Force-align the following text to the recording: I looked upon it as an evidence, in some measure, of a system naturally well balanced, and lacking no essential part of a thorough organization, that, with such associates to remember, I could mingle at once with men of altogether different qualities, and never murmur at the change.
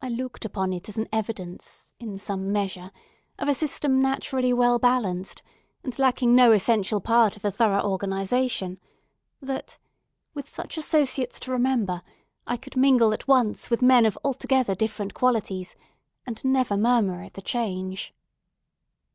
I 0.00 0.08
looked 0.08 0.46
upon 0.46 0.72
it 0.72 0.88
as 0.88 0.96
an 0.96 1.06
evidence, 1.12 1.92
in 2.00 2.16
some 2.16 2.50
measure, 2.50 2.90
of 3.38 3.46
a 3.46 3.52
system 3.52 4.00
naturally 4.00 4.54
well 4.54 4.78
balanced, 4.78 5.42
and 5.84 5.98
lacking 5.98 6.34
no 6.34 6.52
essential 6.52 6.98
part 7.02 7.36
of 7.36 7.44
a 7.44 7.50
thorough 7.50 7.82
organization, 7.82 8.80
that, 9.42 9.76
with 10.32 10.48
such 10.48 10.78
associates 10.78 11.38
to 11.40 11.52
remember, 11.52 12.02
I 12.46 12.56
could 12.56 12.74
mingle 12.74 13.12
at 13.12 13.28
once 13.28 13.68
with 13.68 13.82
men 13.82 14.06
of 14.06 14.16
altogether 14.24 14.74
different 14.74 15.12
qualities, 15.12 15.76
and 16.24 16.42
never 16.42 16.78
murmur 16.78 17.22
at 17.22 17.34
the 17.34 17.42
change. 17.42 18.14